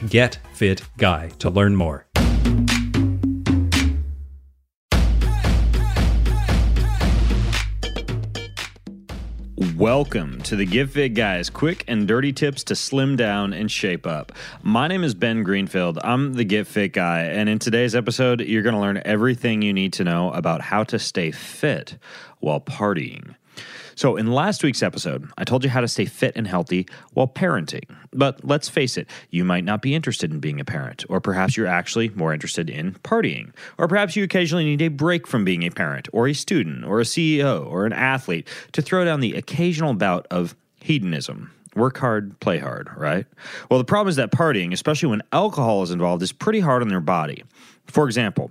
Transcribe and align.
getfitguy 0.00 1.38
to 1.38 1.50
learn 1.50 1.76
more. 1.76 2.06
Welcome 9.76 10.40
to 10.42 10.54
the 10.54 10.64
Get 10.64 10.90
Fit 10.90 11.14
Guys 11.14 11.50
quick 11.50 11.84
and 11.88 12.06
dirty 12.06 12.32
tips 12.32 12.62
to 12.64 12.76
slim 12.76 13.16
down 13.16 13.52
and 13.52 13.70
shape 13.70 14.06
up. 14.06 14.30
My 14.62 14.86
name 14.86 15.02
is 15.02 15.14
Ben 15.14 15.42
Greenfield. 15.42 15.98
I'm 16.04 16.34
the 16.34 16.44
Get 16.44 16.66
Fit 16.66 16.92
Guy, 16.92 17.22
and 17.22 17.48
in 17.48 17.58
today's 17.58 17.94
episode, 17.96 18.40
you're 18.42 18.62
going 18.62 18.76
to 18.76 18.80
learn 18.80 19.02
everything 19.04 19.60
you 19.60 19.72
need 19.72 19.92
to 19.94 20.04
know 20.04 20.30
about 20.32 20.60
how 20.60 20.84
to 20.84 20.98
stay 20.98 21.32
fit 21.32 21.98
while 22.38 22.60
partying. 22.60 23.34
So, 23.94 24.16
in 24.16 24.32
last 24.32 24.62
week's 24.62 24.82
episode, 24.82 25.28
I 25.36 25.44
told 25.44 25.64
you 25.64 25.70
how 25.70 25.80
to 25.80 25.88
stay 25.88 26.04
fit 26.04 26.32
and 26.36 26.46
healthy 26.46 26.86
while 27.12 27.28
parenting. 27.28 27.84
But 28.12 28.44
let's 28.44 28.68
face 28.68 28.96
it, 28.96 29.08
you 29.30 29.44
might 29.44 29.64
not 29.64 29.82
be 29.82 29.94
interested 29.94 30.30
in 30.30 30.40
being 30.40 30.60
a 30.60 30.64
parent, 30.64 31.04
or 31.08 31.20
perhaps 31.20 31.56
you're 31.56 31.66
actually 31.66 32.10
more 32.10 32.32
interested 32.32 32.68
in 32.70 32.94
partying, 33.04 33.52
or 33.78 33.88
perhaps 33.88 34.16
you 34.16 34.24
occasionally 34.24 34.64
need 34.64 34.82
a 34.82 34.88
break 34.88 35.26
from 35.26 35.44
being 35.44 35.62
a 35.64 35.70
parent, 35.70 36.08
or 36.12 36.28
a 36.28 36.34
student, 36.34 36.84
or 36.84 37.00
a 37.00 37.04
CEO, 37.04 37.66
or 37.66 37.86
an 37.86 37.92
athlete 37.92 38.46
to 38.72 38.82
throw 38.82 39.04
down 39.04 39.20
the 39.20 39.34
occasional 39.34 39.94
bout 39.94 40.26
of 40.30 40.54
hedonism. 40.80 41.50
Work 41.74 41.98
hard, 41.98 42.38
play 42.40 42.58
hard, 42.58 42.90
right? 42.96 43.26
Well, 43.70 43.78
the 43.78 43.84
problem 43.84 44.08
is 44.08 44.16
that 44.16 44.30
partying, 44.30 44.72
especially 44.72 45.08
when 45.08 45.22
alcohol 45.32 45.82
is 45.82 45.90
involved, 45.90 46.22
is 46.22 46.32
pretty 46.32 46.60
hard 46.60 46.82
on 46.82 46.90
your 46.90 47.00
body. 47.00 47.44
For 47.86 48.06
example, 48.06 48.50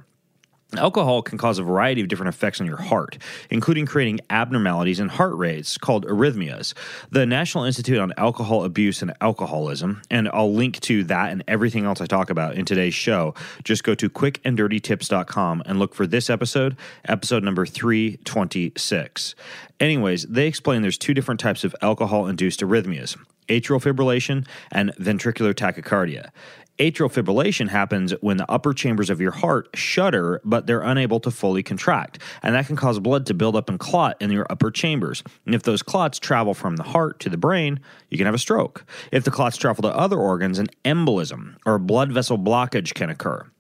Alcohol 0.78 1.22
can 1.22 1.38
cause 1.38 1.60
a 1.60 1.64
variety 1.64 2.02
of 2.02 2.08
different 2.08 2.34
effects 2.34 2.62
on 2.62 2.68
your 2.68 2.78
heart, 2.78 3.18
including 3.50 3.86
creating 3.86 4.22
abnormalities 4.30 5.00
in 5.02 5.10
heart 5.10 5.36
rates 5.36 5.78
called 5.78 6.06
arrhythmias. 6.06 6.74
The 7.10 7.26
National 7.26 7.66
Institute 7.66 8.00
on 8.00 8.14
Alcohol 8.16 8.64
Abuse 8.64 9.02
and 9.02 9.14
Alcoholism, 9.20 10.02
and 10.10 10.30
I'll 10.30 10.54
link 10.54 10.80
to 10.82 11.04
that 11.06 11.32
and 11.32 11.44
everything 11.48 11.86
else 11.86 12.00
I 12.00 12.06
talk 12.06 12.30
about 12.30 12.56
in 12.56 12.64
today's 12.64 12.94
show. 12.94 13.34
Just 13.66 13.84
go 13.84 13.96
to 13.96 14.10
quickanddirtytips.com 14.10 15.64
and 15.66 15.78
look 15.78 15.94
for 15.94 16.08
this 16.08 16.30
episode, 16.30 16.78
episode 17.06 17.44
number 17.44 17.66
326. 17.66 19.36
Anyways, 19.80 20.24
they 20.28 20.48
explain 20.48 20.82
there's 20.82 20.98
two 20.98 21.14
different 21.14 21.40
types 21.40 21.64
of 21.64 21.76
alcohol 21.82 22.28
induced 22.28 22.62
arrhythmias 22.62 23.18
atrial 23.52 23.82
fibrillation 23.82 24.48
and 24.72 24.92
ventricular 24.98 25.54
tachycardia. 25.54 26.32
Atrial 26.80 27.12
fibrillation 27.14 27.68
happens 27.68 28.12
when 28.22 28.38
the 28.38 28.50
upper 28.50 28.74
chambers 28.74 29.10
of 29.10 29.22
your 29.22 29.34
heart 29.34 29.70
shudder, 29.76 30.42
but 30.44 30.66
they're 30.66 30.82
unable 30.82 31.20
to 31.20 31.30
fully 31.30 31.62
contract. 31.62 32.18
And 32.42 32.56
that 32.56 32.66
can 32.66 32.76
cause 32.76 32.98
blood 33.00 33.28
to 33.28 33.36
build 33.36 33.56
up 33.56 33.70
and 33.70 33.78
clot 33.78 34.20
in 34.20 34.32
your 34.32 34.48
upper 34.50 34.72
chambers. 34.72 35.22
And 35.46 35.54
if 35.54 35.62
those 35.62 35.84
clots 35.84 36.18
travel 36.18 36.56
from 36.56 36.78
the 36.78 36.84
heart 36.84 37.20
to 37.20 37.30
the 37.30 37.38
brain, 37.38 37.82
you 38.10 38.18
can 38.18 38.26
have 38.26 38.34
a 38.34 38.40
stroke. 38.40 38.86
If 39.12 39.26
the 39.26 39.32
clots 39.32 39.58
travel 39.58 39.84
to 39.84 39.96
other 39.96 40.18
organs, 40.18 40.58
an 40.58 40.70
embolism 40.84 41.58
or 41.68 41.78
blood 41.78 42.12
vessel 42.12 42.40
blockage 42.40 42.96
can 42.96 43.12
occur. 43.12 43.51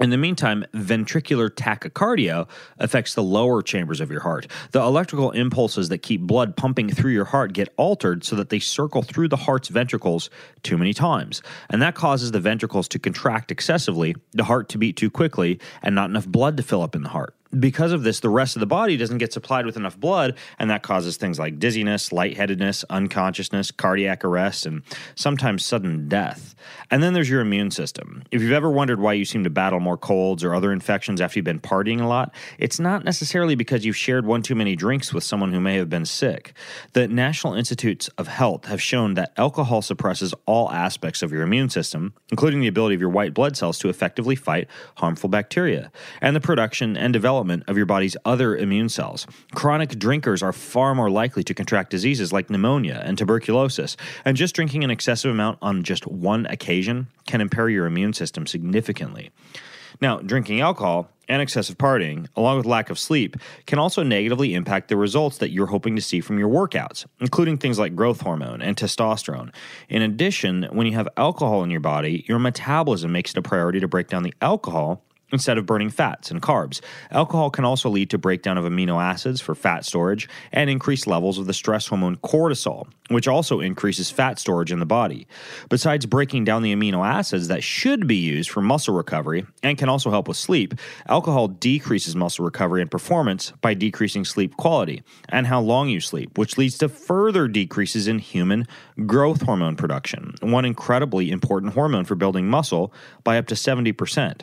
In 0.00 0.08
the 0.08 0.16
meantime, 0.16 0.64
ventricular 0.72 1.50
tachycardia 1.50 2.48
affects 2.78 3.12
the 3.12 3.22
lower 3.22 3.60
chambers 3.60 4.00
of 4.00 4.10
your 4.10 4.22
heart. 4.22 4.46
The 4.70 4.80
electrical 4.80 5.30
impulses 5.32 5.90
that 5.90 5.98
keep 5.98 6.22
blood 6.22 6.56
pumping 6.56 6.88
through 6.88 7.12
your 7.12 7.26
heart 7.26 7.52
get 7.52 7.68
altered 7.76 8.24
so 8.24 8.34
that 8.36 8.48
they 8.48 8.60
circle 8.60 9.02
through 9.02 9.28
the 9.28 9.36
heart's 9.36 9.68
ventricles 9.68 10.30
too 10.62 10.78
many 10.78 10.94
times. 10.94 11.42
And 11.68 11.82
that 11.82 11.94
causes 11.94 12.32
the 12.32 12.40
ventricles 12.40 12.88
to 12.88 12.98
contract 12.98 13.50
excessively, 13.50 14.16
the 14.32 14.44
heart 14.44 14.70
to 14.70 14.78
beat 14.78 14.96
too 14.96 15.10
quickly, 15.10 15.60
and 15.82 15.94
not 15.94 16.08
enough 16.08 16.26
blood 16.26 16.56
to 16.56 16.62
fill 16.62 16.80
up 16.80 16.96
in 16.96 17.02
the 17.02 17.10
heart 17.10 17.34
because 17.58 17.92
of 17.92 18.04
this, 18.04 18.20
the 18.20 18.28
rest 18.28 18.54
of 18.56 18.60
the 18.60 18.66
body 18.66 18.96
doesn't 18.96 19.18
get 19.18 19.32
supplied 19.32 19.66
with 19.66 19.76
enough 19.76 19.98
blood, 19.98 20.36
and 20.58 20.70
that 20.70 20.82
causes 20.82 21.16
things 21.16 21.38
like 21.38 21.58
dizziness, 21.58 22.12
lightheadedness, 22.12 22.84
unconsciousness, 22.88 23.70
cardiac 23.70 24.24
arrest, 24.24 24.66
and 24.66 24.82
sometimes 25.16 25.64
sudden 25.64 26.08
death. 26.08 26.54
And 26.90 27.02
then 27.02 27.12
there's 27.12 27.28
your 27.28 27.40
immune 27.40 27.70
system. 27.70 28.22
If 28.30 28.42
you've 28.42 28.52
ever 28.52 28.70
wondered 28.70 29.00
why 29.00 29.14
you 29.14 29.24
seem 29.24 29.44
to 29.44 29.50
battle 29.50 29.80
more 29.80 29.96
colds 29.96 30.44
or 30.44 30.54
other 30.54 30.72
infections 30.72 31.20
after 31.20 31.38
you've 31.38 31.44
been 31.44 31.60
partying 31.60 32.00
a 32.00 32.06
lot, 32.06 32.34
it's 32.58 32.78
not 32.78 33.04
necessarily 33.04 33.54
because 33.54 33.84
you've 33.84 33.96
shared 33.96 34.26
one 34.26 34.42
too 34.42 34.54
many 34.54 34.76
drinks 34.76 35.12
with 35.12 35.24
someone 35.24 35.52
who 35.52 35.60
may 35.60 35.76
have 35.76 35.88
been 35.88 36.04
sick. 36.04 36.52
The 36.92 37.08
National 37.08 37.54
Institutes 37.54 38.08
of 38.18 38.28
Health 38.28 38.66
have 38.66 38.82
shown 38.82 39.14
that 39.14 39.32
alcohol 39.36 39.82
suppresses 39.82 40.34
all 40.46 40.70
aspects 40.70 41.22
of 41.22 41.32
your 41.32 41.42
immune 41.42 41.70
system, 41.70 42.14
including 42.30 42.60
the 42.60 42.68
ability 42.68 42.94
of 42.94 43.00
your 43.00 43.10
white 43.10 43.34
blood 43.34 43.56
cells 43.56 43.78
to 43.80 43.88
effectively 43.88 44.36
fight 44.36 44.68
harmful 44.96 45.28
bacteria, 45.28 45.90
and 46.20 46.36
the 46.36 46.40
production 46.40 46.96
and 46.96 47.12
development 47.12 47.39
development 47.40 47.64
of 47.68 47.76
your 47.78 47.86
body's 47.86 48.18
other 48.26 48.54
immune 48.54 48.90
cells. 48.90 49.26
Chronic 49.54 49.98
drinkers 49.98 50.42
are 50.42 50.52
far 50.52 50.94
more 50.94 51.10
likely 51.10 51.42
to 51.44 51.54
contract 51.54 51.90
diseases 51.90 52.34
like 52.34 52.50
pneumonia 52.50 53.00
and 53.02 53.16
tuberculosis, 53.16 53.96
and 54.26 54.36
just 54.36 54.54
drinking 54.54 54.84
an 54.84 54.90
excessive 54.90 55.30
amount 55.30 55.58
on 55.62 55.82
just 55.82 56.06
one 56.06 56.44
occasion 56.46 57.06
can 57.26 57.40
impair 57.40 57.70
your 57.70 57.86
immune 57.86 58.12
system 58.12 58.46
significantly. 58.46 59.30
Now, 60.02 60.18
drinking 60.18 60.60
alcohol 60.60 61.08
and 61.28 61.40
excessive 61.40 61.78
partying, 61.78 62.26
along 62.36 62.58
with 62.58 62.66
lack 62.66 62.90
of 62.90 62.98
sleep, 62.98 63.36
can 63.66 63.78
also 63.78 64.02
negatively 64.02 64.52
impact 64.52 64.88
the 64.88 64.96
results 64.96 65.38
that 65.38 65.50
you're 65.50 65.66
hoping 65.66 65.96
to 65.96 66.02
see 66.02 66.20
from 66.20 66.38
your 66.38 66.48
workouts, 66.50 67.06
including 67.20 67.56
things 67.56 67.78
like 67.78 67.96
growth 67.96 68.20
hormone 68.20 68.60
and 68.60 68.76
testosterone. 68.76 69.50
In 69.88 70.02
addition, 70.02 70.64
when 70.72 70.86
you 70.86 70.92
have 70.94 71.08
alcohol 71.16 71.62
in 71.62 71.70
your 71.70 71.80
body, 71.80 72.24
your 72.28 72.38
metabolism 72.38 73.12
makes 73.12 73.30
it 73.30 73.38
a 73.38 73.42
priority 73.42 73.80
to 73.80 73.88
break 73.88 74.08
down 74.08 74.24
the 74.24 74.34
alcohol 74.42 75.02
instead 75.32 75.58
of 75.58 75.66
burning 75.66 75.90
fats 75.90 76.30
and 76.30 76.42
carbs. 76.42 76.80
Alcohol 77.10 77.50
can 77.50 77.64
also 77.64 77.88
lead 77.88 78.10
to 78.10 78.18
breakdown 78.18 78.58
of 78.58 78.64
amino 78.64 79.02
acids 79.02 79.40
for 79.40 79.54
fat 79.54 79.84
storage 79.84 80.28
and 80.52 80.70
increased 80.70 81.06
levels 81.06 81.38
of 81.38 81.46
the 81.46 81.54
stress 81.54 81.86
hormone 81.86 82.16
cortisol, 82.16 82.86
which 83.08 83.28
also 83.28 83.60
increases 83.60 84.10
fat 84.10 84.38
storage 84.38 84.72
in 84.72 84.78
the 84.78 84.86
body. 84.86 85.26
Besides 85.68 86.06
breaking 86.06 86.44
down 86.44 86.62
the 86.62 86.74
amino 86.74 87.06
acids 87.06 87.48
that 87.48 87.62
should 87.62 88.06
be 88.06 88.16
used 88.16 88.50
for 88.50 88.60
muscle 88.60 88.94
recovery 88.94 89.46
and 89.62 89.78
can 89.78 89.88
also 89.88 90.10
help 90.10 90.28
with 90.28 90.36
sleep, 90.36 90.74
alcohol 91.08 91.48
decreases 91.48 92.16
muscle 92.16 92.44
recovery 92.44 92.82
and 92.82 92.90
performance 92.90 93.52
by 93.60 93.74
decreasing 93.74 94.24
sleep 94.24 94.56
quality 94.56 95.02
and 95.28 95.46
how 95.46 95.60
long 95.60 95.88
you 95.88 96.00
sleep, 96.00 96.38
which 96.38 96.58
leads 96.58 96.78
to 96.78 96.88
further 96.88 97.48
decreases 97.48 98.06
in 98.06 98.18
human 98.18 98.66
growth 99.06 99.42
hormone 99.42 99.76
production, 99.76 100.34
one 100.40 100.64
incredibly 100.64 101.30
important 101.30 101.74
hormone 101.74 102.04
for 102.04 102.14
building 102.14 102.48
muscle, 102.48 102.92
by 103.24 103.38
up 103.38 103.46
to 103.46 103.54
70%. 103.54 104.42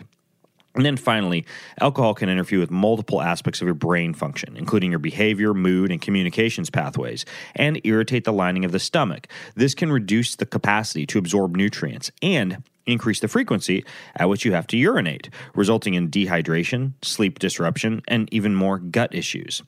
And 0.77 0.85
then 0.85 0.95
finally, 0.95 1.43
alcohol 1.81 2.13
can 2.13 2.29
interfere 2.29 2.59
with 2.59 2.69
multiple 2.69 3.21
aspects 3.21 3.61
of 3.61 3.65
your 3.67 3.75
brain 3.75 4.13
function, 4.13 4.55
including 4.55 4.91
your 4.91 4.99
behavior, 4.99 5.55
mood, 5.55 5.91
and 5.91 5.99
communications 5.99 6.69
pathways, 6.69 7.25
and 7.55 7.81
irritate 7.83 8.25
the 8.25 8.31
lining 8.31 8.63
of 8.63 8.71
the 8.71 8.79
stomach. 8.79 9.27
This 9.55 9.73
can 9.73 9.91
reduce 9.91 10.35
the 10.35 10.45
capacity 10.45 11.07
to 11.07 11.17
absorb 11.17 11.55
nutrients 11.55 12.11
and 12.21 12.63
increase 12.87 13.19
the 13.19 13.27
frequency 13.27 13.85
at 14.15 14.29
which 14.29 14.45
you 14.45 14.53
have 14.53 14.67
to 14.67 14.77
urinate, 14.77 15.29
resulting 15.53 15.93
in 15.93 16.09
dehydration, 16.09 16.93
sleep 17.01 17.39
disruption, 17.39 18.01
and 18.07 18.27
even 18.33 18.55
more 18.55 18.79
gut 18.79 19.13
issues. 19.13 19.61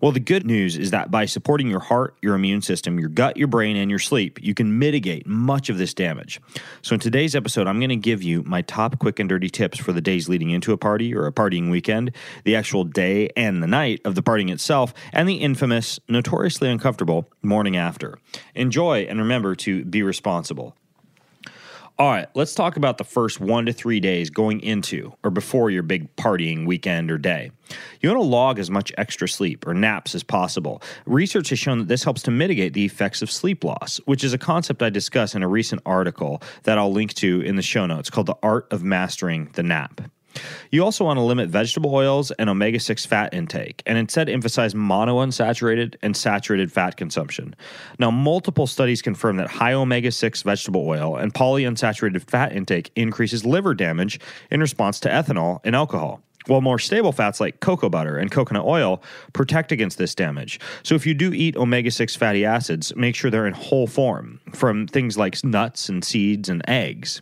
Well, 0.00 0.12
the 0.12 0.20
good 0.20 0.46
news 0.46 0.76
is 0.76 0.90
that 0.90 1.10
by 1.10 1.26
supporting 1.26 1.68
your 1.68 1.80
heart, 1.80 2.16
your 2.22 2.34
immune 2.34 2.62
system, 2.62 2.98
your 2.98 3.08
gut, 3.08 3.36
your 3.36 3.46
brain, 3.46 3.76
and 3.76 3.90
your 3.90 3.98
sleep, 3.98 4.38
you 4.42 4.54
can 4.54 4.78
mitigate 4.78 5.26
much 5.26 5.68
of 5.68 5.78
this 5.78 5.94
damage. 5.94 6.40
So, 6.82 6.94
in 6.94 7.00
today's 7.00 7.36
episode, 7.36 7.66
I'm 7.66 7.78
going 7.78 7.90
to 7.90 7.96
give 7.96 8.22
you 8.22 8.42
my 8.42 8.62
top 8.62 8.98
quick 8.98 9.18
and 9.18 9.28
dirty 9.28 9.48
tips 9.48 9.78
for 9.78 9.92
the 9.92 10.00
days 10.00 10.28
leading 10.28 10.50
into 10.50 10.72
a 10.72 10.76
party 10.76 11.14
or 11.14 11.26
a 11.26 11.32
partying 11.32 11.70
weekend, 11.70 12.12
the 12.44 12.56
actual 12.56 12.84
day 12.84 13.30
and 13.36 13.62
the 13.62 13.66
night 13.66 14.00
of 14.04 14.14
the 14.14 14.22
partying 14.22 14.50
itself, 14.50 14.92
and 15.12 15.28
the 15.28 15.36
infamous, 15.36 16.00
notoriously 16.08 16.68
uncomfortable 16.68 17.28
morning 17.42 17.76
after. 17.76 18.18
Enjoy 18.54 19.02
and 19.02 19.18
remember 19.18 19.54
to 19.56 19.84
be 19.84 20.02
responsible. 20.02 20.76
All 22.00 22.08
right, 22.08 22.28
let's 22.34 22.54
talk 22.54 22.78
about 22.78 22.96
the 22.96 23.04
first 23.04 23.40
one 23.40 23.66
to 23.66 23.74
three 23.74 24.00
days 24.00 24.30
going 24.30 24.62
into 24.62 25.12
or 25.22 25.30
before 25.30 25.68
your 25.68 25.82
big 25.82 26.16
partying 26.16 26.66
weekend 26.66 27.10
or 27.10 27.18
day. 27.18 27.50
You 28.00 28.08
want 28.08 28.22
to 28.22 28.26
log 28.26 28.58
as 28.58 28.70
much 28.70 28.90
extra 28.96 29.28
sleep 29.28 29.66
or 29.66 29.74
naps 29.74 30.14
as 30.14 30.22
possible. 30.22 30.80
Research 31.04 31.50
has 31.50 31.58
shown 31.58 31.76
that 31.80 31.88
this 31.88 32.02
helps 32.02 32.22
to 32.22 32.30
mitigate 32.30 32.72
the 32.72 32.86
effects 32.86 33.20
of 33.20 33.30
sleep 33.30 33.64
loss, 33.64 34.00
which 34.06 34.24
is 34.24 34.32
a 34.32 34.38
concept 34.38 34.82
I 34.82 34.88
discuss 34.88 35.34
in 35.34 35.42
a 35.42 35.48
recent 35.48 35.82
article 35.84 36.40
that 36.62 36.78
I'll 36.78 36.90
link 36.90 37.12
to 37.16 37.42
in 37.42 37.56
the 37.56 37.62
show 37.62 37.84
notes 37.84 38.08
called 38.08 38.28
The 38.28 38.38
Art 38.42 38.72
of 38.72 38.82
Mastering 38.82 39.50
the 39.52 39.62
Nap. 39.62 40.00
You 40.70 40.84
also 40.84 41.04
want 41.04 41.16
to 41.16 41.22
limit 41.22 41.48
vegetable 41.48 41.94
oils 41.94 42.30
and 42.32 42.48
omega 42.48 42.78
6 42.78 43.06
fat 43.06 43.34
intake 43.34 43.82
and 43.86 43.98
instead 43.98 44.28
emphasize 44.28 44.74
monounsaturated 44.74 45.96
and 46.02 46.16
saturated 46.16 46.72
fat 46.72 46.96
consumption. 46.96 47.54
Now, 47.98 48.10
multiple 48.10 48.66
studies 48.66 49.02
confirm 49.02 49.36
that 49.36 49.48
high 49.48 49.72
omega 49.72 50.12
6 50.12 50.42
vegetable 50.42 50.86
oil 50.86 51.16
and 51.16 51.34
polyunsaturated 51.34 52.28
fat 52.30 52.52
intake 52.52 52.90
increases 52.94 53.44
liver 53.44 53.74
damage 53.74 54.20
in 54.50 54.60
response 54.60 55.00
to 55.00 55.08
ethanol 55.08 55.60
and 55.64 55.74
alcohol. 55.74 56.22
While 56.46 56.62
more 56.62 56.78
stable 56.78 57.12
fats 57.12 57.38
like 57.38 57.60
cocoa 57.60 57.90
butter 57.90 58.16
and 58.16 58.30
coconut 58.30 58.64
oil 58.64 59.02
protect 59.34 59.72
against 59.72 59.98
this 59.98 60.14
damage. 60.14 60.58
So, 60.82 60.94
if 60.94 61.06
you 61.06 61.12
do 61.12 61.34
eat 61.34 61.56
omega 61.56 61.90
6 61.90 62.16
fatty 62.16 62.44
acids, 62.46 62.94
make 62.96 63.14
sure 63.14 63.30
they're 63.30 63.46
in 63.46 63.52
whole 63.52 63.86
form 63.86 64.40
from 64.52 64.86
things 64.86 65.18
like 65.18 65.44
nuts 65.44 65.88
and 65.88 66.02
seeds 66.02 66.48
and 66.48 66.66
eggs. 66.68 67.20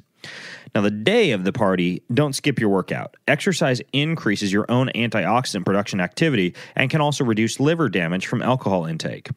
Now, 0.75 0.83
the 0.83 0.91
day 0.91 1.33
of 1.33 1.45
the 1.45 1.53
party, 1.53 2.03
don't 2.13 2.35
skip 2.35 2.61
your 2.61 2.71
workout. 2.71 3.17
Exercise 3.27 3.81
increases 3.93 4.53
your 4.53 4.67
own 4.71 4.91
antioxidant 4.95 5.65
production 5.65 6.01
activity 6.01 6.55
and 6.77 6.91
can 6.91 7.01
also 7.01 7.25
reduce 7.25 7.61
liver 7.61 7.89
damage 7.89 8.27
from 8.27 8.43
alcohol 8.43 8.85
intake. 8.85 9.31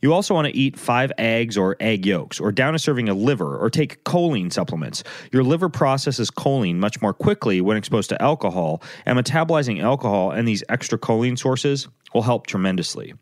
You 0.00 0.12
also 0.12 0.34
want 0.34 0.46
to 0.46 0.56
eat 0.56 0.78
five 0.78 1.12
eggs 1.18 1.56
or 1.56 1.76
egg 1.80 2.06
yolks, 2.06 2.40
or 2.40 2.52
down 2.52 2.74
a 2.74 2.78
serving 2.78 3.08
of 3.08 3.16
liver, 3.16 3.56
or 3.56 3.68
take 3.68 4.04
choline 4.04 4.52
supplements. 4.52 5.02
Your 5.32 5.42
liver 5.42 5.68
processes 5.68 6.30
choline 6.30 6.76
much 6.76 7.02
more 7.02 7.12
quickly 7.12 7.60
when 7.60 7.76
exposed 7.76 8.08
to 8.10 8.22
alcohol, 8.22 8.82
and 9.06 9.18
metabolizing 9.18 9.82
alcohol 9.82 10.30
and 10.30 10.46
these 10.46 10.62
extra 10.68 10.98
choline 10.98 11.38
sources 11.38 11.88
will 12.14 12.22
help 12.22 12.46
tremendously. 12.46 13.14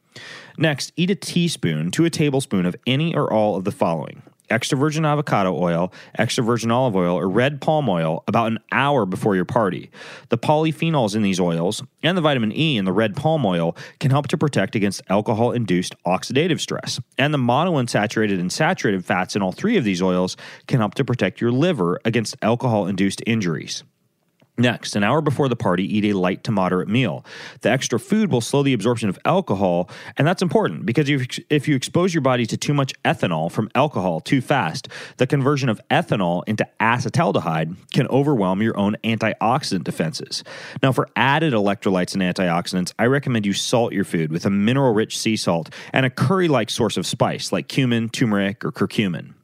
Next, 0.59 0.93
eat 0.97 1.11
a 1.11 1.15
teaspoon 1.15 1.91
to 1.93 2.05
a 2.05 2.11
tablespoon 2.11 2.67
of 2.67 2.77
any 2.87 3.15
or 3.15 3.33
all 3.33 3.57
of 3.57 3.65
the 3.65 3.73
following 3.73 4.23
extra 4.51 4.79
virgin 4.79 5.05
avocado 5.05 5.55
oil, 5.55 5.93
extra 6.17 6.45
virgin 6.45 6.71
olive 6.71 6.97
oil, 6.97 7.17
or 7.17 7.29
red 7.29 7.61
palm 7.61 7.89
oil 7.89 8.25
about 8.27 8.49
an 8.49 8.59
hour 8.73 9.07
before 9.07 9.35
your 9.35 9.45
party. 9.45 9.91
The 10.29 10.39
polyphenols 10.39 11.15
in 11.15 11.23
these 11.23 11.41
oils 11.41 11.83
and 12.03 12.17
the 12.17 12.23
vitamin 12.23 12.53
E 12.53 12.77
in 12.77 12.85
the 12.85 12.93
red 12.93 13.17
palm 13.17 13.45
oil 13.45 13.77
can 14.01 14.11
help 14.11 14.29
to 14.29 14.39
protect 14.39 14.75
against 14.75 15.03
alcohol 15.09 15.53
induced 15.53 15.95
oxidative 16.05 16.61
stress. 16.61 17.01
And 17.19 17.33
the 17.33 17.39
monounsaturated 17.39 18.39
and 18.39 18.53
saturated 18.53 19.05
fats 19.05 19.37
in 19.37 19.43
all 19.43 19.53
three 19.53 19.77
of 19.77 19.85
these 19.85 20.03
oils 20.03 20.37
can 20.67 20.81
help 20.81 20.95
to 20.95 21.05
protect 21.05 21.41
your 21.41 21.53
liver 21.53 22.01
against 22.05 22.37
alcohol 22.43 22.87
induced 22.87 23.23
injuries. 23.27 23.85
Next, 24.59 24.97
an 24.97 25.05
hour 25.05 25.21
before 25.21 25.51
the 25.51 25.57
party, 25.57 25.85
eat 25.85 26.07
a 26.07 26.17
light 26.17 26.43
to 26.45 26.51
moderate 26.51 26.89
meal. 26.89 27.27
The 27.61 27.71
extra 27.71 28.01
food 28.01 28.33
will 28.33 28.41
slow 28.41 28.63
the 28.63 28.73
absorption 28.73 29.11
of 29.11 29.19
alcohol, 29.27 29.91
and 30.17 30.27
that's 30.27 30.41
important 30.41 30.87
because 30.87 31.11
if 31.51 31.69
you 31.69 31.77
expose 31.77 32.15
your 32.15 32.23
body 32.23 32.47
to 32.47 32.57
too 32.57 32.73
much 32.73 32.95
ethanol 33.05 33.53
from 33.53 33.71
alcohol 33.75 34.21
too 34.21 34.41
fast, 34.41 34.89
the 35.19 35.27
conversion 35.27 35.69
of 35.69 35.79
ethanol 35.91 36.43
into 36.47 36.67
acetaldehyde 36.81 37.77
can 37.93 38.09
overwhelm 38.09 38.63
your 38.63 38.79
own 38.79 38.97
antioxidant 39.05 39.85
defenses. 39.85 40.43
Now, 40.83 40.93
for 40.93 41.09
added 41.17 41.53
electrolytes 41.53 42.15
and 42.15 42.23
antioxidants, 42.23 42.95
I 42.99 43.05
recommend 43.07 43.45
you 43.45 43.53
salt 43.53 43.93
your 43.93 44.05
food 44.05 44.33
with 44.33 44.47
a 44.47 44.51
mineral 44.51 44.95
rich 44.95 45.19
sea 45.19 45.37
salt 45.37 45.69
and 45.93 46.07
a 46.07 46.11
curry 46.11 46.49
like 46.49 46.71
source 46.71 46.97
of 46.97 47.07
spice 47.07 47.53
like 47.53 47.69
cumin, 47.69 48.09
turmeric, 48.09 48.65
or 48.65 48.73
curcumin. 48.73 49.36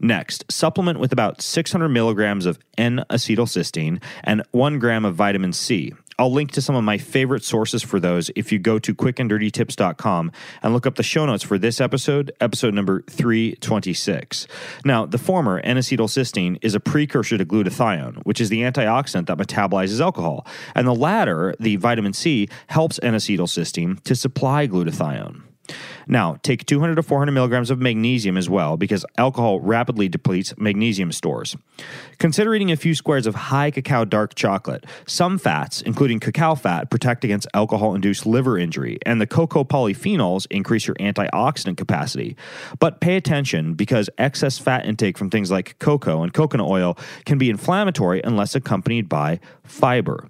Next, 0.00 0.44
supplement 0.50 0.98
with 0.98 1.12
about 1.12 1.40
600 1.40 1.88
milligrams 1.88 2.46
of 2.46 2.58
N 2.76 3.04
acetylcysteine 3.10 4.02
and 4.22 4.42
1 4.50 4.78
gram 4.78 5.04
of 5.04 5.14
vitamin 5.14 5.52
C. 5.52 5.92
I'll 6.18 6.32
link 6.32 6.52
to 6.52 6.62
some 6.62 6.76
of 6.76 6.84
my 6.84 6.98
favorite 6.98 7.42
sources 7.42 7.82
for 7.82 7.98
those 7.98 8.30
if 8.36 8.52
you 8.52 8.58
go 8.58 8.78
to 8.78 8.94
quickanddirtytips.com 8.94 10.32
and 10.62 10.72
look 10.72 10.86
up 10.86 10.94
the 10.94 11.02
show 11.02 11.26
notes 11.26 11.42
for 11.42 11.58
this 11.58 11.80
episode, 11.80 12.30
episode 12.40 12.74
number 12.74 13.02
326. 13.10 14.46
Now, 14.84 15.06
the 15.06 15.18
former, 15.18 15.58
N-acetylcysteine, 15.60 16.58
is 16.62 16.74
a 16.74 16.80
precursor 16.80 17.36
to 17.36 17.44
glutathione, 17.44 18.24
which 18.24 18.40
is 18.40 18.48
the 18.48 18.62
antioxidant 18.62 19.26
that 19.26 19.38
metabolizes 19.38 20.00
alcohol, 20.00 20.46
and 20.74 20.86
the 20.86 20.94
latter, 20.94 21.54
the 21.58 21.76
vitamin 21.76 22.12
C, 22.12 22.48
helps 22.68 23.00
N-acetylcysteine 23.02 24.00
to 24.04 24.14
supply 24.14 24.68
glutathione. 24.68 25.42
Now, 26.06 26.36
take 26.42 26.66
200 26.66 26.96
to 26.96 27.02
400 27.02 27.32
milligrams 27.32 27.70
of 27.70 27.80
magnesium 27.80 28.36
as 28.36 28.48
well 28.48 28.76
because 28.76 29.04
alcohol 29.18 29.60
rapidly 29.60 30.08
depletes 30.08 30.54
magnesium 30.56 31.12
stores. 31.12 31.56
Consider 32.18 32.54
eating 32.54 32.70
a 32.72 32.76
few 32.76 32.94
squares 32.94 33.26
of 33.26 33.34
high 33.34 33.70
cacao 33.70 34.04
dark 34.04 34.34
chocolate. 34.34 34.84
Some 35.06 35.38
fats, 35.38 35.80
including 35.82 36.20
cacao 36.20 36.54
fat, 36.54 36.90
protect 36.90 37.24
against 37.24 37.46
alcohol 37.54 37.94
induced 37.94 38.26
liver 38.26 38.58
injury, 38.58 38.98
and 39.04 39.20
the 39.20 39.26
cocoa 39.26 39.64
polyphenols 39.64 40.46
increase 40.50 40.86
your 40.86 40.96
antioxidant 40.96 41.76
capacity. 41.76 42.36
But 42.78 43.00
pay 43.00 43.16
attention 43.16 43.74
because 43.74 44.10
excess 44.18 44.58
fat 44.58 44.86
intake 44.86 45.18
from 45.18 45.30
things 45.30 45.50
like 45.50 45.78
cocoa 45.78 46.22
and 46.22 46.32
coconut 46.32 46.68
oil 46.68 46.96
can 47.24 47.38
be 47.38 47.50
inflammatory 47.50 48.20
unless 48.22 48.54
accompanied 48.54 49.08
by 49.08 49.40
fiber. 49.64 50.28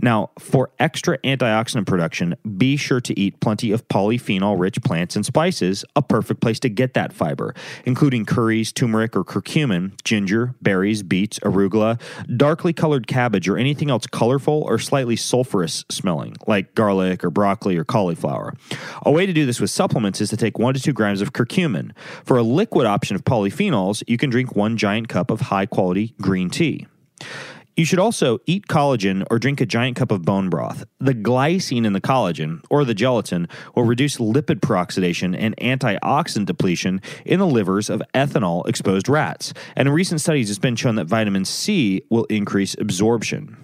Now, 0.00 0.30
for 0.38 0.70
extra 0.78 1.18
antioxidant 1.18 1.86
production, 1.86 2.36
be 2.56 2.76
sure 2.76 3.00
to 3.00 3.18
eat 3.18 3.40
plenty 3.40 3.72
of 3.72 3.86
polyphenol 3.88 4.58
rich 4.58 4.80
plants 4.82 5.16
and 5.16 5.24
spices, 5.24 5.84
a 5.96 6.02
perfect 6.02 6.40
place 6.40 6.60
to 6.60 6.68
get 6.68 6.94
that 6.94 7.12
fiber, 7.12 7.54
including 7.84 8.24
curries, 8.24 8.72
turmeric 8.72 9.16
or 9.16 9.24
curcumin, 9.24 9.92
ginger, 10.04 10.54
berries, 10.62 11.02
beets, 11.02 11.38
arugula, 11.40 12.00
darkly 12.36 12.72
colored 12.72 13.06
cabbage, 13.06 13.48
or 13.48 13.56
anything 13.56 13.90
else 13.90 14.06
colorful 14.06 14.62
or 14.62 14.78
slightly 14.78 15.16
sulfurous 15.16 15.84
smelling, 15.90 16.36
like 16.46 16.74
garlic 16.74 17.24
or 17.24 17.30
broccoli 17.30 17.76
or 17.76 17.84
cauliflower. 17.84 18.54
A 19.02 19.10
way 19.10 19.26
to 19.26 19.32
do 19.32 19.46
this 19.46 19.60
with 19.60 19.70
supplements 19.70 20.20
is 20.20 20.30
to 20.30 20.36
take 20.36 20.58
one 20.58 20.74
to 20.74 20.80
two 20.80 20.92
grams 20.92 21.20
of 21.20 21.32
curcumin. 21.32 21.92
For 22.24 22.36
a 22.36 22.42
liquid 22.42 22.86
option 22.86 23.16
of 23.16 23.24
polyphenols, 23.24 24.02
you 24.06 24.16
can 24.18 24.30
drink 24.30 24.54
one 24.54 24.76
giant 24.76 25.08
cup 25.08 25.30
of 25.30 25.42
high 25.42 25.66
quality 25.66 26.14
green 26.20 26.50
tea. 26.50 26.86
You 27.78 27.84
should 27.84 28.00
also 28.00 28.40
eat 28.44 28.66
collagen 28.66 29.24
or 29.30 29.38
drink 29.38 29.60
a 29.60 29.66
giant 29.66 29.96
cup 29.96 30.10
of 30.10 30.22
bone 30.22 30.50
broth. 30.50 30.82
The 30.98 31.14
glycine 31.14 31.86
in 31.86 31.92
the 31.92 32.00
collagen, 32.00 32.60
or 32.68 32.84
the 32.84 32.92
gelatin, 32.92 33.46
will 33.76 33.84
reduce 33.84 34.16
lipid 34.16 34.58
peroxidation 34.58 35.36
and 35.38 35.56
antioxidant 35.58 36.46
depletion 36.46 37.00
in 37.24 37.38
the 37.38 37.46
livers 37.46 37.88
of 37.88 38.02
ethanol 38.14 38.66
exposed 38.68 39.08
rats. 39.08 39.54
And 39.76 39.86
in 39.86 39.94
recent 39.94 40.20
studies, 40.20 40.50
it's 40.50 40.58
been 40.58 40.74
shown 40.74 40.96
that 40.96 41.06
vitamin 41.06 41.44
C 41.44 42.02
will 42.10 42.24
increase 42.24 42.74
absorption. 42.80 43.56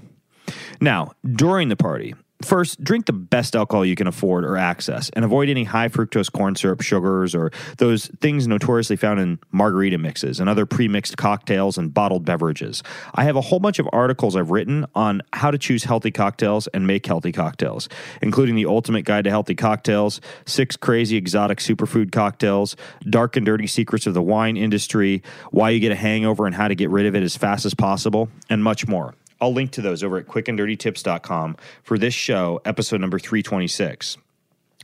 Now, 0.80 1.10
during 1.28 1.68
the 1.68 1.74
party, 1.74 2.14
First, 2.42 2.84
drink 2.84 3.06
the 3.06 3.12
best 3.12 3.56
alcohol 3.56 3.86
you 3.86 3.94
can 3.94 4.06
afford 4.06 4.44
or 4.44 4.56
access 4.56 5.08
and 5.10 5.24
avoid 5.24 5.48
any 5.48 5.64
high 5.64 5.88
fructose 5.88 6.30
corn 6.30 6.56
syrup 6.56 6.82
sugars 6.82 7.34
or 7.34 7.50
those 7.78 8.08
things 8.20 8.46
notoriously 8.46 8.96
found 8.96 9.18
in 9.18 9.38
margarita 9.50 9.96
mixes 9.96 10.40
and 10.40 10.48
other 10.48 10.66
pre 10.66 10.86
mixed 10.86 11.16
cocktails 11.16 11.78
and 11.78 11.94
bottled 11.94 12.24
beverages. 12.24 12.82
I 13.14 13.24
have 13.24 13.36
a 13.36 13.40
whole 13.40 13.60
bunch 13.60 13.78
of 13.78 13.88
articles 13.92 14.36
I've 14.36 14.50
written 14.50 14.84
on 14.94 15.22
how 15.32 15.52
to 15.52 15.58
choose 15.58 15.84
healthy 15.84 16.10
cocktails 16.10 16.66
and 16.68 16.86
make 16.86 17.06
healthy 17.06 17.32
cocktails, 17.32 17.88
including 18.20 18.56
the 18.56 18.66
ultimate 18.66 19.04
guide 19.06 19.24
to 19.24 19.30
healthy 19.30 19.54
cocktails, 19.54 20.20
six 20.44 20.76
crazy 20.76 21.16
exotic 21.16 21.58
superfood 21.58 22.12
cocktails, 22.12 22.76
dark 23.08 23.36
and 23.36 23.46
dirty 23.46 23.66
secrets 23.66 24.06
of 24.06 24.12
the 24.12 24.22
wine 24.22 24.56
industry, 24.56 25.22
why 25.50 25.70
you 25.70 25.80
get 25.80 25.92
a 25.92 25.96
hangover 25.96 26.46
and 26.46 26.54
how 26.54 26.68
to 26.68 26.74
get 26.74 26.90
rid 26.90 27.06
of 27.06 27.14
it 27.14 27.22
as 27.22 27.36
fast 27.36 27.64
as 27.64 27.74
possible, 27.74 28.28
and 28.50 28.62
much 28.62 28.86
more. 28.86 29.14
I'll 29.44 29.52
link 29.52 29.72
to 29.72 29.82
those 29.82 30.02
over 30.02 30.16
at 30.16 30.26
quickanddirtytips.com 30.26 31.56
for 31.82 31.98
this 31.98 32.14
show, 32.14 32.62
episode 32.64 33.02
number 33.02 33.18
326. 33.18 34.16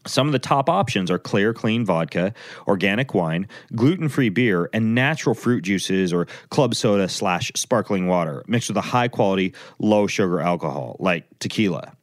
Some 0.07 0.27
of 0.27 0.33
the 0.33 0.39
top 0.39 0.69
options 0.69 1.11
are 1.11 1.19
clear, 1.19 1.55
clean 1.55 1.87
vodka, 1.87 2.35
organic 2.69 3.15
wine, 3.15 3.49
gluten 3.75 4.11
free 4.11 4.29
beer, 4.29 4.69
and 4.75 4.95
natural 4.95 5.35
fruit 5.35 5.63
juices 5.63 6.13
or 6.13 6.27
club 6.51 6.75
soda 6.75 7.09
slash 7.09 7.51
sparkling 7.57 8.07
water 8.07 8.45
mixed 8.47 8.69
with 8.69 8.77
a 8.77 8.83
high 8.83 9.09
quality, 9.09 9.55
low 9.79 10.07
sugar 10.07 10.41
alcohol 10.41 10.97
like 11.01 11.25
tequila. 11.39 11.97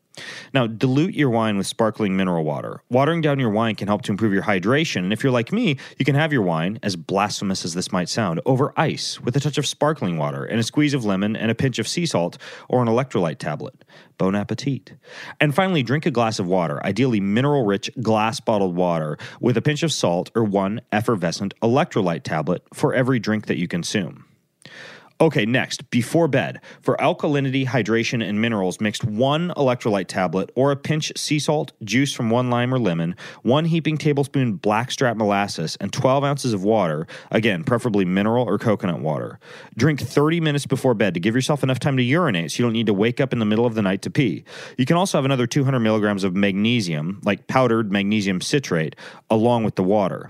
Now, 0.53 0.67
dilute 0.67 1.13
your 1.13 1.29
wine 1.29 1.57
with 1.57 1.67
sparkling 1.67 2.15
mineral 2.15 2.43
water. 2.43 2.81
Watering 2.89 3.21
down 3.21 3.39
your 3.39 3.49
wine 3.49 3.75
can 3.75 3.87
help 3.87 4.01
to 4.03 4.11
improve 4.11 4.33
your 4.33 4.43
hydration, 4.43 4.97
and 4.97 5.13
if 5.13 5.23
you're 5.23 5.31
like 5.31 5.51
me, 5.51 5.77
you 5.97 6.05
can 6.05 6.15
have 6.15 6.33
your 6.33 6.41
wine, 6.41 6.79
as 6.83 6.95
blasphemous 6.95 7.65
as 7.65 7.73
this 7.73 7.91
might 7.91 8.09
sound, 8.09 8.41
over 8.45 8.73
ice 8.77 9.19
with 9.21 9.35
a 9.35 9.39
touch 9.39 9.57
of 9.57 9.67
sparkling 9.67 10.17
water 10.17 10.43
and 10.43 10.59
a 10.59 10.63
squeeze 10.63 10.93
of 10.93 11.05
lemon 11.05 11.35
and 11.35 11.51
a 11.51 11.55
pinch 11.55 11.79
of 11.79 11.87
sea 11.87 12.05
salt 12.05 12.37
or 12.69 12.81
an 12.81 12.87
electrolyte 12.87 13.37
tablet. 13.37 13.85
Bon 14.17 14.35
appetit. 14.35 14.93
And 15.39 15.53
finally, 15.53 15.83
drink 15.83 16.05
a 16.05 16.11
glass 16.11 16.39
of 16.39 16.47
water, 16.47 16.83
ideally 16.85 17.19
mineral 17.19 17.65
rich 17.65 17.89
glass 18.01 18.39
bottled 18.39 18.75
water, 18.75 19.17
with 19.39 19.57
a 19.57 19.61
pinch 19.61 19.83
of 19.83 19.91
salt 19.91 20.31
or 20.35 20.43
one 20.43 20.81
effervescent 20.91 21.53
electrolyte 21.61 22.23
tablet 22.23 22.63
for 22.73 22.93
every 22.93 23.19
drink 23.19 23.45
that 23.45 23.57
you 23.57 23.67
consume. 23.67 24.25
Okay, 25.19 25.47
next, 25.47 25.89
before 25.89 26.27
bed, 26.27 26.61
for 26.79 26.95
alkalinity, 26.97 27.65
hydration, 27.65 28.23
and 28.23 28.39
minerals, 28.39 28.79
mixed 28.79 29.03
one 29.03 29.51
electrolyte 29.57 30.05
tablet 30.05 30.51
or 30.53 30.69
a 30.69 30.75
pinch 30.75 31.11
sea 31.17 31.39
salt, 31.39 31.71
juice 31.83 32.13
from 32.13 32.29
one 32.29 32.51
lime 32.51 32.71
or 32.71 32.77
lemon, 32.77 33.15
one 33.41 33.65
heaping 33.65 33.97
tablespoon 33.97 34.53
blackstrap 34.53 35.17
molasses, 35.17 35.75
and 35.81 35.91
12 35.91 36.23
ounces 36.23 36.53
of 36.53 36.63
water, 36.63 37.07
again, 37.31 37.63
preferably 37.63 38.05
mineral 38.05 38.45
or 38.45 38.59
coconut 38.59 38.99
water. 38.99 39.39
Drink 39.75 39.99
30 39.99 40.39
minutes 40.39 40.67
before 40.67 40.93
bed 40.93 41.15
to 41.15 41.19
give 41.19 41.33
yourself 41.33 41.63
enough 41.63 41.79
time 41.79 41.97
to 41.97 42.03
urinate 42.03 42.51
so 42.51 42.59
you 42.59 42.65
don't 42.65 42.73
need 42.73 42.85
to 42.85 42.93
wake 42.93 43.19
up 43.19 43.33
in 43.33 43.39
the 43.39 43.45
middle 43.45 43.65
of 43.65 43.73
the 43.73 43.81
night 43.81 44.03
to 44.03 44.11
pee. 44.11 44.43
You 44.77 44.85
can 44.85 44.97
also 44.97 45.17
have 45.17 45.25
another 45.25 45.47
200 45.47 45.79
milligrams 45.79 46.23
of 46.23 46.35
magnesium, 46.35 47.21
like 47.23 47.47
powdered 47.47 47.91
magnesium 47.91 48.39
citrate, 48.39 48.95
along 49.31 49.63
with 49.63 49.77
the 49.77 49.83
water. 49.83 50.29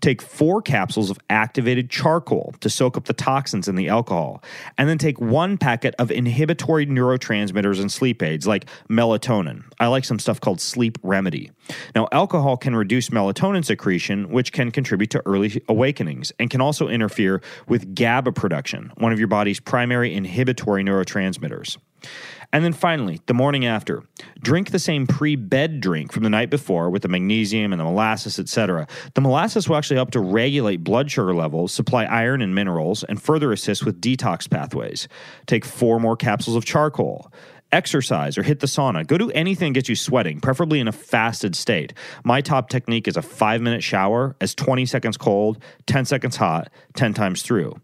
Take 0.00 0.22
four 0.22 0.62
capsules 0.62 1.10
of 1.10 1.18
activated 1.30 1.90
charcoal 1.90 2.54
to 2.60 2.70
soak 2.70 2.96
up 2.96 3.04
the 3.04 3.12
toxins 3.12 3.68
in 3.68 3.74
the 3.74 3.88
alcohol, 3.88 4.42
and 4.76 4.88
then 4.88 4.98
take 4.98 5.20
one 5.20 5.58
packet 5.58 5.94
of 5.98 6.10
inhibitory 6.10 6.86
neurotransmitters 6.86 7.80
and 7.80 7.90
sleep 7.90 8.22
aids 8.22 8.46
like 8.46 8.66
melatonin. 8.88 9.64
I 9.80 9.86
like 9.88 10.04
some 10.04 10.18
stuff 10.18 10.40
called 10.40 10.60
Sleep 10.60 10.98
Remedy. 11.02 11.50
Now, 11.94 12.08
alcohol 12.12 12.56
can 12.56 12.74
reduce 12.74 13.10
melatonin 13.10 13.64
secretion, 13.64 14.30
which 14.30 14.52
can 14.52 14.70
contribute 14.70 15.10
to 15.10 15.22
early 15.26 15.62
awakenings 15.68 16.32
and 16.38 16.50
can 16.50 16.60
also 16.60 16.88
interfere 16.88 17.42
with 17.66 17.94
GABA 17.94 18.32
production, 18.32 18.92
one 18.96 19.12
of 19.12 19.18
your 19.18 19.28
body's 19.28 19.60
primary 19.60 20.14
inhibitory 20.14 20.82
neurotransmitters. 20.82 21.76
And 22.52 22.64
then 22.64 22.72
finally, 22.72 23.20
the 23.26 23.34
morning 23.34 23.66
after, 23.66 24.02
drink 24.40 24.70
the 24.70 24.78
same 24.78 25.06
pre-bed 25.06 25.80
drink 25.80 26.12
from 26.12 26.22
the 26.22 26.30
night 26.30 26.48
before 26.48 26.88
with 26.88 27.02
the 27.02 27.08
magnesium 27.08 27.72
and 27.72 27.80
the 27.80 27.84
molasses, 27.84 28.38
etc. 28.38 28.86
The 29.14 29.20
molasses 29.20 29.68
will 29.68 29.76
actually 29.76 29.96
help 29.96 30.12
to 30.12 30.20
regulate 30.20 30.82
blood 30.82 31.10
sugar 31.10 31.34
levels, 31.34 31.72
supply 31.72 32.04
iron 32.04 32.40
and 32.40 32.54
minerals, 32.54 33.04
and 33.04 33.20
further 33.22 33.52
assist 33.52 33.84
with 33.84 34.00
detox 34.00 34.48
pathways. 34.48 35.08
Take 35.46 35.66
four 35.66 36.00
more 36.00 36.16
capsules 36.16 36.56
of 36.56 36.64
charcoal 36.64 37.30
exercise 37.70 38.38
or 38.38 38.42
hit 38.42 38.60
the 38.60 38.66
sauna. 38.66 39.06
Go 39.06 39.18
do 39.18 39.30
anything 39.32 39.72
that 39.72 39.80
gets 39.80 39.88
you 39.90 39.94
sweating, 39.94 40.40
preferably 40.40 40.80
in 40.80 40.88
a 40.88 40.92
fasted 40.92 41.54
state. 41.54 41.92
My 42.24 42.40
top 42.40 42.70
technique 42.70 43.06
is 43.06 43.16
a 43.16 43.22
five 43.22 43.60
minute 43.60 43.82
shower 43.82 44.36
as 44.40 44.54
20 44.54 44.86
seconds 44.86 45.16
cold, 45.16 45.62
10 45.86 46.04
seconds 46.06 46.36
hot, 46.36 46.70
10 46.96 47.14
times 47.14 47.42
through. 47.42 47.78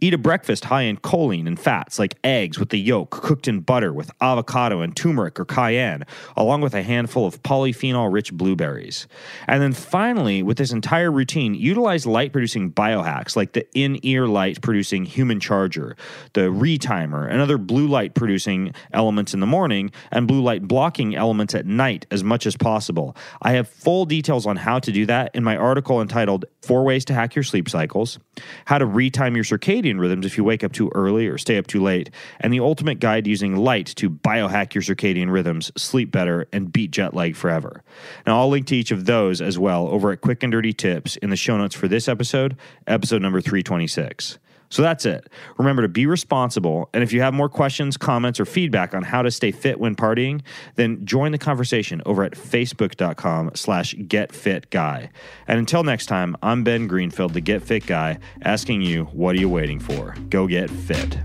Eat 0.00 0.14
a 0.14 0.18
breakfast 0.18 0.66
high 0.66 0.82
in 0.82 0.96
choline 0.98 1.48
and 1.48 1.58
fats 1.58 1.98
like 1.98 2.16
eggs 2.22 2.56
with 2.56 2.68
the 2.68 2.78
yolk 2.78 3.10
cooked 3.10 3.48
in 3.48 3.58
butter 3.58 3.92
with 3.92 4.12
avocado 4.20 4.80
and 4.80 4.94
turmeric 4.94 5.40
or 5.40 5.44
cayenne, 5.44 6.04
along 6.36 6.60
with 6.60 6.72
a 6.72 6.82
handful 6.82 7.26
of 7.26 7.42
polyphenol 7.42 8.12
rich 8.12 8.32
blueberries. 8.32 9.08
And 9.48 9.60
then 9.60 9.72
finally, 9.72 10.40
with 10.40 10.56
this 10.56 10.70
entire 10.70 11.10
routine, 11.10 11.54
utilize 11.54 12.06
light 12.06 12.30
producing 12.30 12.70
biohacks 12.70 13.34
like 13.34 13.54
the 13.54 13.66
in 13.74 13.98
ear 14.04 14.28
light 14.28 14.62
producing 14.62 15.04
human 15.04 15.40
charger, 15.40 15.96
the 16.32 16.42
retimer, 16.42 17.28
and 17.28 17.40
other 17.40 17.58
blue 17.58 17.88
light 17.88 18.14
producing 18.14 18.72
elements 18.92 19.34
in 19.34 19.40
the 19.40 19.46
morning 19.46 19.90
and 20.12 20.28
blue 20.28 20.42
light 20.42 20.62
blocking 20.62 21.16
elements 21.16 21.56
at 21.56 21.66
night 21.66 22.06
as 22.12 22.22
much 22.22 22.46
as 22.46 22.56
possible. 22.56 23.16
I 23.42 23.52
have 23.52 23.68
full 23.68 24.04
details 24.04 24.46
on 24.46 24.54
how 24.54 24.78
to 24.78 24.92
do 24.92 25.06
that 25.06 25.34
in 25.34 25.42
my 25.42 25.56
article 25.56 26.00
entitled 26.00 26.44
Four 26.62 26.84
Ways 26.84 27.04
to 27.06 27.14
Hack 27.14 27.34
Your 27.34 27.42
Sleep 27.42 27.68
Cycles, 27.68 28.20
How 28.66 28.78
to 28.78 28.86
Retime 28.86 29.34
Your 29.34 29.42
circadian 29.88 30.00
rhythms 30.00 30.26
if 30.26 30.36
you 30.36 30.44
wake 30.44 30.64
up 30.64 30.72
too 30.72 30.90
early 30.94 31.26
or 31.26 31.38
stay 31.38 31.58
up 31.58 31.66
too 31.66 31.82
late, 31.82 32.10
and 32.40 32.52
the 32.52 32.60
ultimate 32.60 33.00
guide 33.00 33.26
using 33.26 33.56
light 33.56 33.86
to 33.96 34.10
biohack 34.10 34.74
your 34.74 34.82
circadian 34.82 35.30
rhythms, 35.30 35.72
sleep 35.76 36.10
better, 36.10 36.46
and 36.52 36.72
beat 36.72 36.90
jet 36.90 37.14
lag 37.14 37.36
forever. 37.36 37.82
Now, 38.26 38.40
I'll 38.40 38.48
link 38.48 38.66
to 38.68 38.76
each 38.76 38.90
of 38.90 39.06
those 39.06 39.40
as 39.40 39.58
well 39.58 39.88
over 39.88 40.12
at 40.12 40.20
Quick 40.20 40.42
and 40.42 40.52
Dirty 40.52 40.72
Tips 40.72 41.16
in 41.16 41.30
the 41.30 41.36
show 41.36 41.56
notes 41.56 41.74
for 41.74 41.88
this 41.88 42.08
episode, 42.08 42.56
episode 42.86 43.22
number 43.22 43.40
326. 43.40 44.38
So 44.70 44.82
that's 44.82 45.06
it. 45.06 45.28
Remember 45.56 45.82
to 45.82 45.88
be 45.88 46.06
responsible. 46.06 46.90
And 46.92 47.02
if 47.02 47.12
you 47.12 47.20
have 47.20 47.34
more 47.34 47.48
questions, 47.48 47.96
comments, 47.96 48.38
or 48.38 48.44
feedback 48.44 48.94
on 48.94 49.02
how 49.02 49.22
to 49.22 49.30
stay 49.30 49.50
fit 49.50 49.80
when 49.80 49.96
partying, 49.96 50.42
then 50.76 51.04
join 51.04 51.32
the 51.32 51.38
conversation 51.38 52.02
over 52.04 52.22
at 52.22 52.32
facebook.com 52.32 53.52
slash 53.54 53.94
getfitguy. 53.94 55.08
And 55.46 55.58
until 55.58 55.82
next 55.84 56.06
time, 56.06 56.36
I'm 56.42 56.64
Ben 56.64 56.86
Greenfield, 56.86 57.34
the 57.34 57.40
Get 57.40 57.62
Fit 57.62 57.86
Guy, 57.86 58.18
asking 58.42 58.82
you, 58.82 59.04
what 59.06 59.34
are 59.36 59.40
you 59.40 59.48
waiting 59.48 59.80
for? 59.80 60.14
Go 60.28 60.46
get 60.46 60.70
fit. 60.70 61.18